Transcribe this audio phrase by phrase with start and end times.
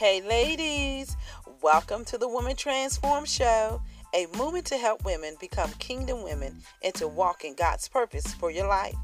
[0.00, 1.14] Hey, ladies,
[1.60, 3.82] welcome to the Woman Transform Show,
[4.14, 8.50] a movement to help women become kingdom women and to walk in God's purpose for
[8.50, 8.94] your life.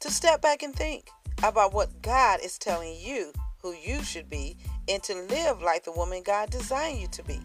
[0.00, 1.08] To step back and think
[1.42, 3.32] about what God is telling you
[3.62, 4.58] who you should be
[4.90, 7.40] and to live like the woman God designed you to be.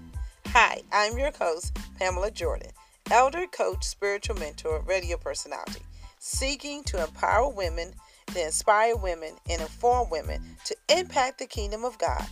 [0.47, 2.71] Hi, I'm your host, Pamela Jordan,
[3.10, 5.79] elder, coach, spiritual mentor, radio personality,
[6.19, 7.93] seeking to empower women,
[8.33, 12.28] to inspire women, and inform women to impact the kingdom of God.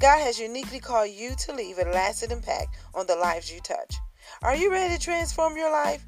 [0.00, 3.96] God has uniquely called you to leave a lasting impact on the lives you touch.
[4.40, 6.06] Are you ready to transform your life?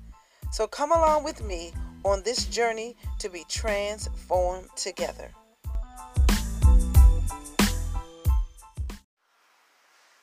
[0.50, 5.30] So come along with me on this journey to be transformed together.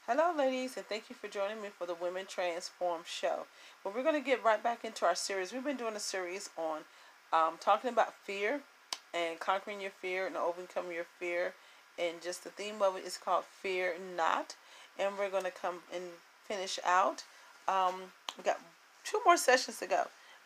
[0.07, 3.45] Hello, ladies, and thank you for joining me for the Women Transform Show.
[3.85, 5.53] Well, we're going to get right back into our series.
[5.53, 6.79] We've been doing a series on
[7.31, 8.61] um, talking about fear
[9.13, 11.53] and conquering your fear and overcoming your fear
[12.00, 14.55] and just the theme of it is called Fear Not.
[14.97, 16.03] And we're going to come and
[16.45, 17.23] finish out.
[17.67, 17.95] Um,
[18.38, 18.59] we got
[19.03, 20.03] two more sessions to go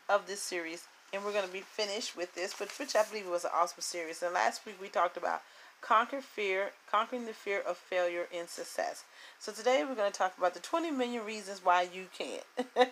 [0.09, 3.27] of this series, and we're going to be finished with this, which, which I believe
[3.27, 4.21] was an awesome series.
[4.21, 5.41] And last week we talked about
[5.81, 9.03] conquer fear, conquering the fear of failure and success.
[9.39, 12.43] So today we're going to talk about the 20 million reasons why you can't.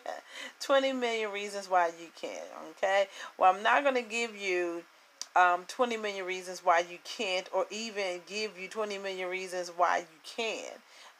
[0.60, 2.48] 20 million reasons why you can't.
[2.72, 3.08] Okay.
[3.38, 4.84] Well, I'm not going to give you
[5.36, 10.00] um, 20 million reasons why you can't, or even give you 20 million reasons why
[10.00, 10.72] you can.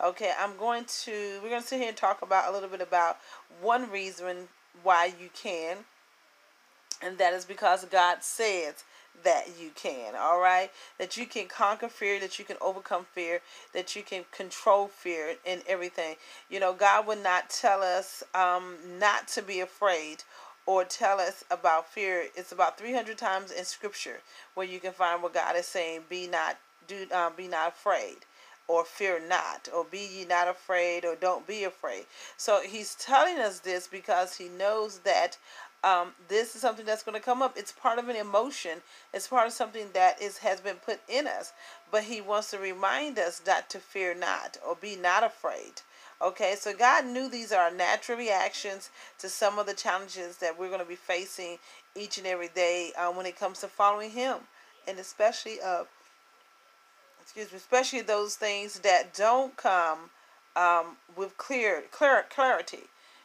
[0.04, 2.82] Okay, I'm going to, we're going to sit here and talk about a little bit
[2.82, 3.18] about
[3.62, 4.48] one reason
[4.84, 5.78] why you can,
[7.04, 8.84] and that is because God says
[9.24, 10.72] that you can, all right?
[10.98, 13.42] That you can conquer fear, that you can overcome fear,
[13.74, 16.16] that you can control fear and everything.
[16.50, 20.24] You know, God would not tell us um, not to be afraid
[20.72, 22.28] or tell us about fear.
[22.34, 24.22] It's about 300 times in scripture
[24.54, 28.20] where you can find what God is saying, be not do uh, be not afraid
[28.70, 32.06] or fear not or be ye not afraid or don't be afraid.
[32.38, 35.38] So he's telling us this because he knows that
[35.84, 37.58] um, this is something that's going to come up.
[37.58, 38.82] It's part of an emotion.
[39.14, 41.52] It's part of something that is has been put in us.
[41.92, 45.82] But he wants to remind us not to fear not or be not afraid.
[46.22, 50.68] Okay, so God knew these are natural reactions to some of the challenges that we're
[50.68, 51.58] going to be facing
[51.96, 54.38] each and every day uh, when it comes to following Him,
[54.88, 55.84] and especially uh,
[57.22, 60.12] excuse me, especially those things that don't come
[60.56, 62.84] um, with clear, clear clarity.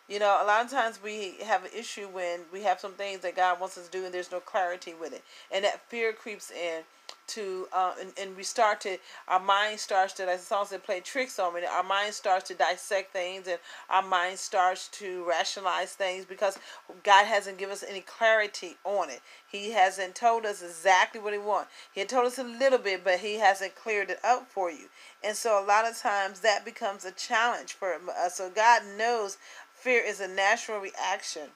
[0.09, 3.21] You know, a lot of times we have an issue when we have some things
[3.21, 6.13] that God wants us to do and there's no clarity with it, and that fear
[6.13, 6.83] creeps in
[7.27, 10.85] to uh, and, and we start to our mind starts to as the songs that
[10.85, 13.59] play tricks on me our mind starts to dissect things and
[13.91, 16.59] our mind starts to rationalize things because
[17.03, 19.21] god hasn't given us any clarity on it.
[19.51, 23.21] He hasn't told us exactly what he wants he told us a little bit but
[23.21, 24.89] he hasn't cleared it up for you.
[25.25, 29.39] And so a lot of times that becomes a challenge for us so god knows
[29.87, 31.49] fear is a natural reaction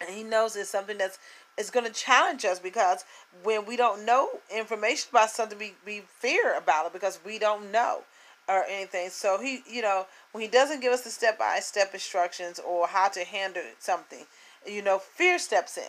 [0.00, 1.16] and he knows it's something that's
[1.56, 3.04] is going to challenge us because
[3.44, 7.70] when we don't know information about something, we, we fear about it because we don't
[7.70, 8.02] know
[8.48, 9.10] or anything.
[9.10, 12.88] So he, you know, when he doesn't give us the step by step instructions or
[12.88, 14.24] how to handle something,
[14.66, 15.84] you know, fear steps in.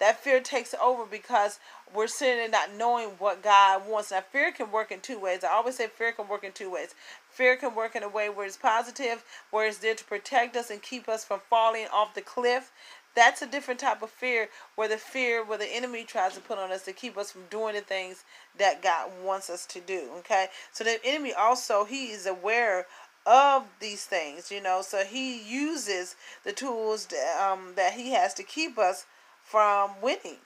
[0.00, 1.60] That fear takes over because
[1.94, 4.10] we're sitting there not knowing what God wants.
[4.10, 5.44] Now, fear can work in two ways.
[5.44, 6.94] I always say fear can work in two ways.
[7.28, 10.70] Fear can work in a way where it's positive, where it's there to protect us
[10.70, 12.72] and keep us from falling off the cliff.
[13.14, 16.58] That's a different type of fear where the fear where the enemy tries to put
[16.58, 18.24] on us to keep us from doing the things
[18.56, 20.10] that God wants us to do.
[20.18, 20.46] Okay.
[20.72, 22.86] So the enemy also he is aware
[23.26, 27.06] of these things, you know, so he uses the tools
[27.40, 29.04] um, that he has to keep us
[29.50, 30.38] from winning.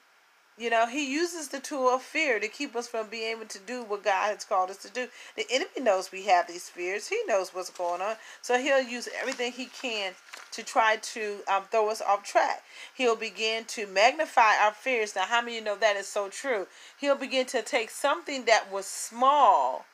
[0.56, 3.58] You know, he uses the tool of fear to keep us from being able to
[3.58, 5.08] do what God has called us to do.
[5.36, 7.08] The enemy knows we have these fears.
[7.08, 8.14] He knows what's going on.
[8.40, 10.12] So he'll use everything he can
[10.52, 12.62] to try to um, throw us off track.
[12.94, 15.16] He'll begin to magnify our fears.
[15.16, 16.68] Now, how many you know that is so true?
[17.00, 19.86] He'll begin to take something that was small,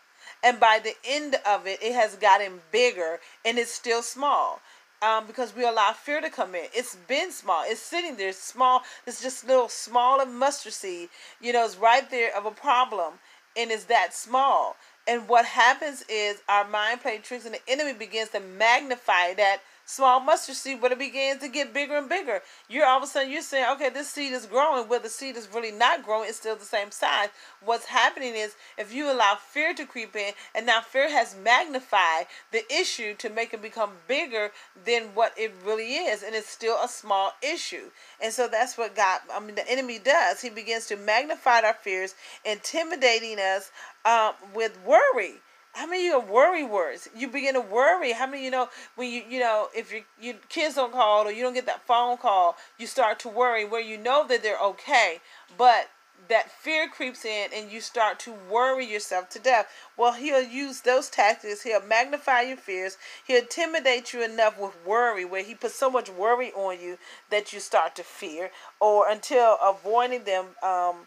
[0.45, 4.61] and by the end of it, it has gotten bigger and it's still small
[5.02, 6.64] um, because we allow fear to come in.
[6.75, 7.64] It's been small.
[7.67, 8.82] It's sitting there small.
[9.06, 11.08] It's just little small of mustard seed.
[11.41, 13.14] You know, it's right there of a problem,
[13.56, 14.76] and it's that small.
[15.08, 19.61] And what happens is our mind plays tricks, and the enemy begins to magnify that
[19.91, 22.41] small mustard seed, but it begins to get bigger and bigger.
[22.69, 24.89] You're all of a sudden you're saying, okay, this seed is growing.
[24.89, 27.29] Where the seed is really not growing, it's still the same size.
[27.65, 32.27] What's happening is if you allow fear to creep in, and now fear has magnified
[32.53, 34.53] the issue to make it become bigger
[34.85, 37.91] than what it really is, and it's still a small issue.
[38.23, 40.41] And so that's what God, I mean, the enemy does.
[40.41, 42.15] He begins to magnify our fears,
[42.45, 43.73] intimidating us
[44.05, 45.41] um, with worry
[45.73, 47.09] how many you worry words?
[47.17, 48.13] You begin to worry.
[48.13, 51.31] How many you know when you you know if your your kids don't call or
[51.31, 54.61] you don't get that phone call, you start to worry where you know that they're
[54.61, 55.21] okay,
[55.57, 55.89] but
[56.29, 59.67] that fear creeps in and you start to worry yourself to death.
[59.97, 61.63] Well, he'll use those tactics.
[61.63, 62.99] He'll magnify your fears.
[63.27, 66.99] He'll intimidate you enough with worry, where he puts so much worry on you
[67.31, 68.51] that you start to fear,
[68.81, 70.47] or until avoiding them.
[70.63, 71.07] Um,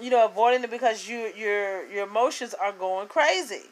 [0.00, 3.64] you know, avoiding it because you your your emotions are going crazy.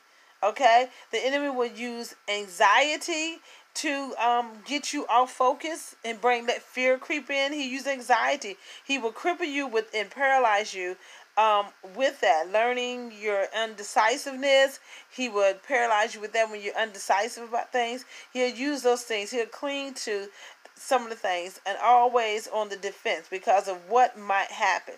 [0.46, 3.38] Okay, the enemy will use anxiety
[3.74, 7.52] to um, get you off focus and bring that fear creep in.
[7.52, 8.56] He uses anxiety.
[8.86, 10.96] He will cripple you with and paralyze you
[11.36, 11.66] um,
[11.96, 12.52] with that.
[12.52, 14.78] Learning your undecisiveness.
[15.10, 18.04] He would paralyze you with that when you're undecisive about things.
[18.32, 19.32] He'll use those things.
[19.32, 20.28] He'll cling to
[20.76, 24.94] some of the things and always on the defense because of what might happen.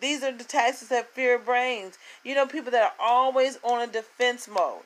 [0.00, 1.98] These are the tactics that fear brings.
[2.24, 4.82] You know, people that are always on a defense mode.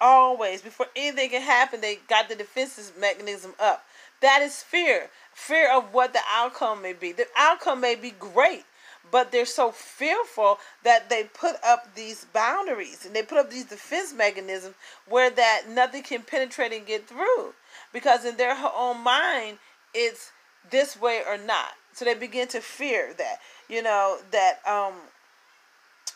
[0.00, 0.62] Always.
[0.62, 3.84] Before anything can happen, they got the defenses mechanism up.
[4.20, 5.10] That is fear.
[5.34, 7.12] Fear of what the outcome may be.
[7.12, 8.64] The outcome may be great,
[9.10, 13.64] but they're so fearful that they put up these boundaries and they put up these
[13.64, 14.74] defense mechanisms
[15.08, 17.54] where that nothing can penetrate and get through.
[17.92, 19.58] Because in their own mind,
[19.94, 20.32] it's
[20.70, 21.72] this way or not.
[21.92, 23.38] So they begin to fear that
[23.70, 24.94] you know, that um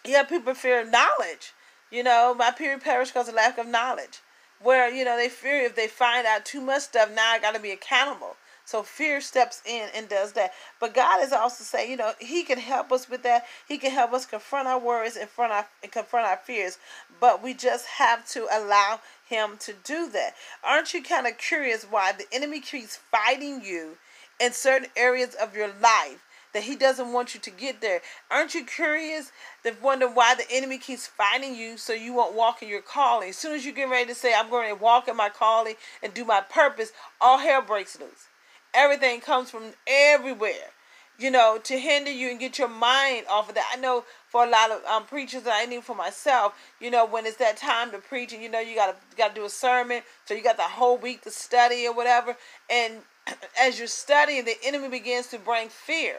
[0.05, 1.55] yeah, people fear knowledge.
[1.95, 4.19] You know, my period perish because of lack of knowledge.
[4.61, 7.61] Where, you know, they fear if they find out too much stuff, now I gotta
[7.61, 8.35] be accountable.
[8.65, 10.55] So fear steps in and does that.
[10.81, 13.47] But God is also saying, you know, He can help us with that.
[13.69, 16.79] He can help us confront our worries and, front our, and confront our fears.
[17.21, 18.99] But we just have to allow
[19.29, 20.35] Him to do that.
[20.65, 23.99] Aren't you kind of curious why the enemy keeps fighting you
[24.41, 26.25] in certain areas of your life?
[26.55, 28.01] That he doesn't want you to get there.
[28.31, 29.33] Aren't you curious
[29.65, 33.29] to wonder why the enemy keeps fighting you so you won't walk in your calling?
[33.29, 35.75] As soon as you get ready to say, I'm going to walk in my calling
[36.03, 38.29] and do my purpose, all hell breaks loose.
[38.73, 40.71] Everything comes from everywhere,
[41.19, 43.71] you know, to hinder you and get your mind off of that.
[43.73, 47.05] I know for a lot of um, preachers, and I need for myself, you know,
[47.05, 50.03] when it's that time to preach, and you know, you gotta gotta do a sermon,
[50.25, 52.37] so you got the whole week to study or whatever,
[52.69, 52.95] and
[53.61, 56.17] as you're studying, the enemy begins to bring fear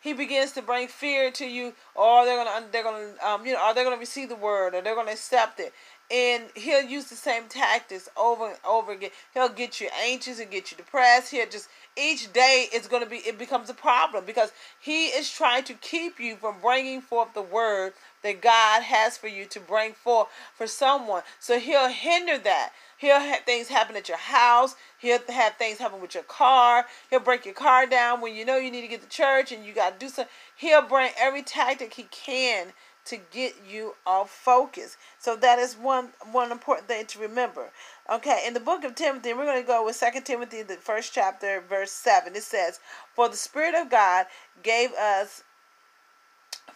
[0.00, 3.60] he begins to bring fear to you, or they're gonna they're gonna um you know
[3.60, 5.72] are they gonna receive the word or they're gonna accept it,
[6.10, 9.10] and he'll use the same tactics over and over again.
[9.34, 11.30] He'll get you anxious and get you depressed.
[11.30, 15.64] He'll just each day it's gonna be it becomes a problem because he is trying
[15.64, 17.92] to keep you from bringing forth the word
[18.22, 21.22] that God has for you to bring forth for someone.
[21.38, 22.72] So he'll hinder that.
[23.00, 24.74] He'll have things happen at your house.
[24.98, 26.84] He'll have things happen with your car.
[27.08, 29.64] He'll break your car down when you know you need to get to church and
[29.64, 30.30] you got to do something.
[30.54, 32.74] He'll bring every tactic he can
[33.06, 34.98] to get you off focus.
[35.18, 37.70] So that is one one important thing to remember.
[38.12, 41.14] Okay, in the book of Timothy, we're going to go with Second Timothy, the first
[41.14, 42.36] chapter, verse 7.
[42.36, 42.80] It says,
[43.14, 44.26] For the Spirit of God
[44.62, 45.42] gave us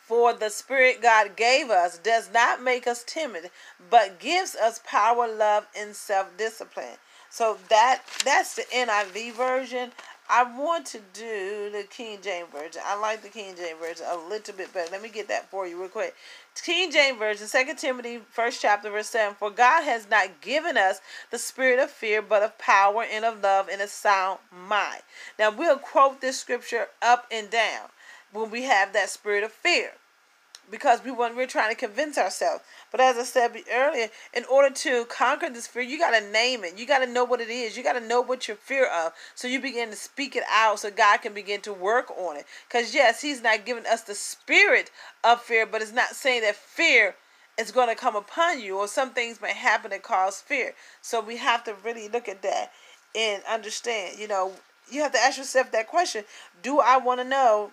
[0.06, 3.50] for the Spirit God gave us does not make us timid,
[3.90, 6.98] but gives us power, love, and self-discipline.
[7.30, 9.92] So that that's the NIV version.
[10.28, 12.80] I want to do the King James Version.
[12.84, 14.90] I like the King James Version a little bit better.
[14.90, 16.14] Let me get that for you real quick.
[16.54, 19.34] King James Version, 2 Timothy, first chapter, verse 7.
[19.34, 23.42] For God has not given us the spirit of fear, but of power and of
[23.42, 25.02] love and a sound mind.
[25.38, 27.88] Now, we'll quote this scripture up and down
[28.34, 29.92] when we have that spirit of fear
[30.70, 32.62] because we want we're trying to convince ourselves.
[32.90, 36.64] But as I said earlier, in order to conquer this fear, you got to name
[36.64, 36.78] it.
[36.78, 37.76] You got to know what it is.
[37.76, 40.80] You got to know what you're fear of, so you begin to speak it out,
[40.80, 42.46] so God can begin to work on it.
[42.68, 44.90] Because yes, He's not giving us the spirit
[45.22, 47.14] of fear, but it's not saying that fear
[47.58, 50.74] is going to come upon you, or some things may happen that cause fear.
[51.02, 52.72] So we have to really look at that
[53.14, 54.18] and understand.
[54.18, 54.52] You know,
[54.90, 56.24] you have to ask yourself that question:
[56.62, 57.72] Do I want to know?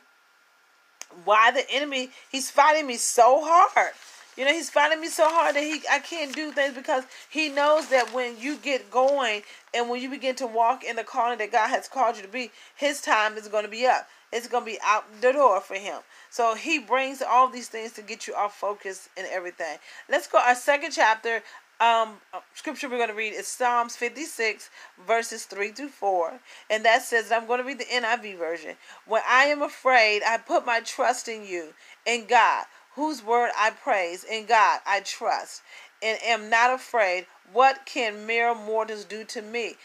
[1.25, 3.93] Why the enemy he's fighting me so hard.
[4.37, 7.49] You know he's fighting me so hard that he i can't do things because he
[7.49, 9.41] knows that when you get going
[9.73, 12.29] and when you begin to walk in the calling that god has called you to
[12.29, 14.07] be his time is going to be up.
[14.31, 15.99] It's going to be out the door for him.
[16.29, 19.77] So he brings all these things to get you off focus and everything.
[20.09, 21.43] Let's go our second chapter
[21.81, 22.17] um,
[22.53, 24.69] scripture we're going to read is Psalms 56,
[25.07, 26.39] verses 3 through 4.
[26.69, 28.75] And that says, I'm going to read the NIV version.
[29.07, 31.73] When I am afraid, I put my trust in you,
[32.05, 35.63] in God, whose word I praise, in God I trust,
[36.03, 37.25] and am not afraid.
[37.51, 39.75] What can mere mortals do to me?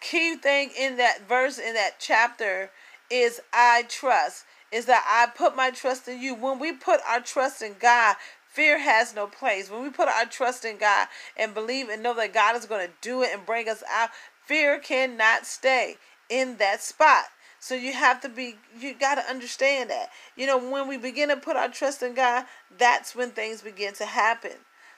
[0.00, 2.70] Key thing in that verse, in that chapter,
[3.10, 4.44] is I trust.
[4.72, 6.34] Is that I put my trust in you.
[6.34, 8.16] When we put our trust in God,
[8.56, 9.70] fear has no place.
[9.70, 12.86] When we put our trust in God and believe and know that God is going
[12.86, 14.08] to do it and bring us out,
[14.46, 15.96] fear cannot stay
[16.30, 17.24] in that spot.
[17.60, 20.08] So you have to be, you got to understand that.
[20.36, 22.46] You know, when we begin to put our trust in God,
[22.78, 24.52] that's when things begin to happen.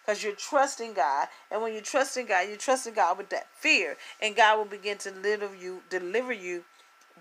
[0.07, 1.27] Because you're trusting God.
[1.51, 3.97] And when you're trusting God, you're trusting God with that fear.
[4.23, 6.63] And God will begin to deliver you, deliver you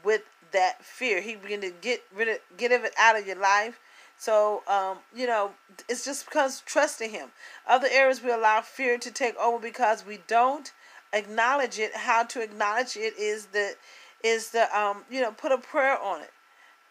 [0.04, 1.20] with that fear.
[1.20, 3.80] He begin to get rid of, get of it out of your life.
[4.18, 5.52] So, um, you know,
[5.88, 7.30] it's just because trusting Him.
[7.68, 10.72] Other areas we allow fear to take over because we don't
[11.14, 11.96] acknowledge it.
[11.96, 13.76] How to acknowledge it is the
[14.24, 16.32] is the um you know put a prayer on it.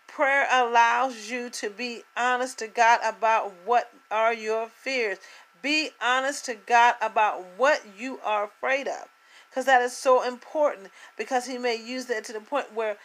[0.07, 5.19] Prayer allows you to be honest to God about what are your fears.
[5.63, 9.09] Be honest to God about what you are afraid of.
[9.51, 10.91] Because that is so important.
[11.19, 12.99] Because He may use that to the point where,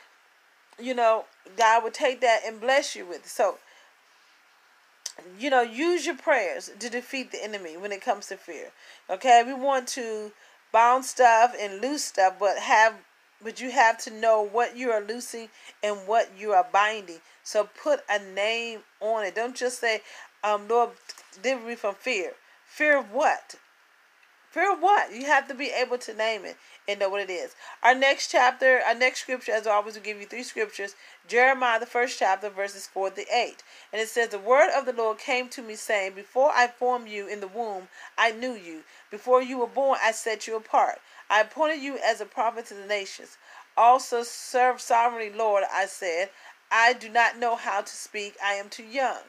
[0.80, 1.26] you know,
[1.58, 3.28] God would take that and bless you with.
[3.28, 3.58] So,
[5.40, 8.72] you know, use your prayers to defeat the enemy when it comes to fear.
[9.10, 9.44] Okay?
[9.46, 10.32] We want to
[10.72, 12.96] bound stuff and loose stuff, but have
[13.44, 15.50] but you have to know what you are loosing
[15.82, 17.22] and what you are binding.
[17.44, 19.34] So put a name on it.
[19.34, 20.02] Don't just say,
[20.44, 20.92] um, Lord,
[21.42, 22.34] deliver me from fear.
[22.68, 23.56] Fear of what?
[24.52, 25.12] Fear of what?
[25.12, 26.56] You have to be able to name it
[26.88, 27.56] and know what it is.
[27.84, 30.96] Our next chapter, our next scripture, as always, will give you three scriptures.
[31.28, 33.64] Jeremiah, the first chapter, verses 4 to 8.
[33.94, 37.10] And it says, The word of the Lord came to me, saying, Before I formed
[37.10, 38.84] you in the womb, I knew you.
[39.10, 41.00] Before you were born, I set you apart.
[41.30, 43.38] I appointed you as a prophet to the nations.
[43.78, 46.30] Also serve sovereignly, Lord, I said.
[46.72, 48.38] I do not know how to speak.
[48.44, 49.20] I am too young.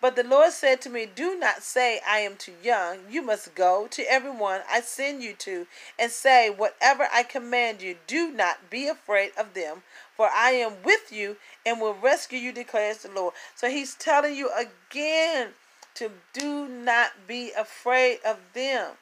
[0.00, 2.98] But the Lord said to me, Do not say, I am too young.
[3.10, 5.66] You must go to everyone I send you to
[5.98, 9.82] and say, Whatever I command you, do not be afraid of them,
[10.16, 13.34] for I am with you and will rescue you, declares the Lord.
[13.56, 15.50] So he's telling you again
[15.94, 18.92] to do not be afraid of them.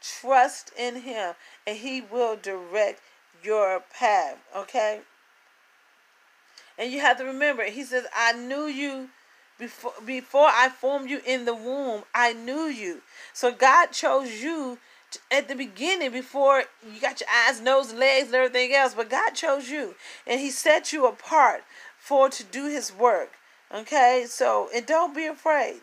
[0.00, 1.34] Trust in Him,
[1.66, 3.00] and He will direct
[3.42, 4.38] your path.
[4.54, 5.00] Okay?
[6.78, 9.08] And you have to remember, He says, I knew you
[9.58, 12.04] before before I formed you in the womb.
[12.14, 13.02] I knew you.
[13.32, 14.78] So God chose you
[15.30, 18.94] at the beginning before you got your eyes, nose, legs, and everything else.
[18.94, 19.94] But God chose you,
[20.26, 21.64] and He set you apart
[21.98, 23.32] for to do His work.
[23.74, 25.80] Okay, so and don't be afraid.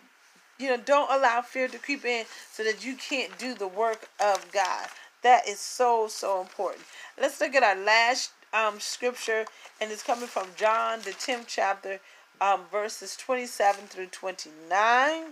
[0.60, 4.08] You know, don't allow fear to creep in so that you can't do the work
[4.24, 4.88] of God.
[5.24, 6.86] That is so, so important.
[7.20, 9.46] Let's look at our last um, scripture,
[9.82, 12.00] and it's coming from John, the 10th chapter,
[12.40, 15.24] um, verses 27 through 29.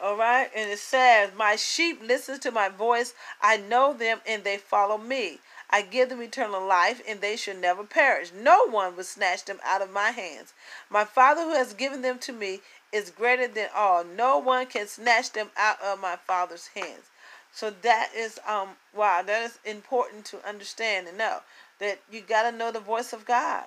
[0.00, 3.14] All right, and it says, My sheep listen to my voice.
[3.42, 5.38] I know them, and they follow me.
[5.70, 8.30] I give them eternal life, and they shall never perish.
[8.32, 10.54] No one will snatch them out of my hands.
[10.88, 12.60] My Father who has given them to me
[12.92, 14.04] is greater than all.
[14.04, 17.10] No one can snatch them out of my Father's hands.
[17.52, 21.40] So that is um wow, that is important to understand and know
[21.80, 23.64] that you got to know the voice of God.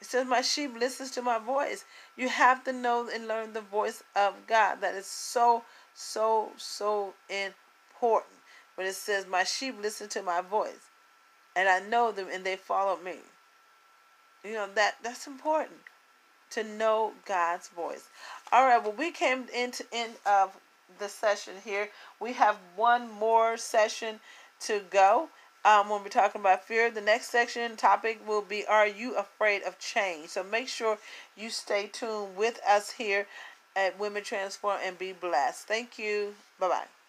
[0.00, 1.84] It says, My sheep listens to my voice.
[2.16, 4.80] You have to know and learn the voice of God.
[4.80, 5.62] That is so,
[5.94, 8.34] so, so important.
[8.74, 10.90] When it says, My sheep listen to my voice,
[11.54, 13.18] and I know them and they follow me.
[14.44, 15.78] You know, that that's important
[16.50, 18.08] to know God's voice.
[18.50, 20.56] All right, well, we came into end of
[20.98, 21.88] the session here.
[22.20, 24.20] We have one more session
[24.60, 25.28] to go.
[25.64, 29.62] Um, when we're talking about fear, the next section topic will be Are you afraid
[29.62, 30.30] of change?
[30.30, 30.98] So make sure
[31.36, 33.26] you stay tuned with us here
[33.76, 35.68] at Women Transform and be blessed.
[35.68, 36.34] Thank you.
[36.58, 37.01] Bye bye.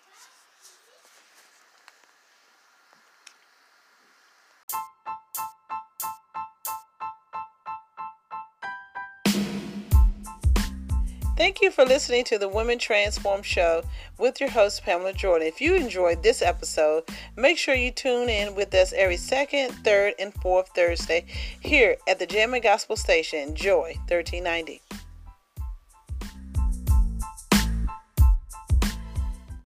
[11.36, 13.82] Thank you for listening to the Women Transform Show
[14.20, 15.48] with your host, Pamela Jordan.
[15.48, 20.14] If you enjoyed this episode, make sure you tune in with us every second, third,
[20.20, 21.26] and fourth Thursday
[21.60, 24.83] here at the Gem and Gospel Station, Joy 1390.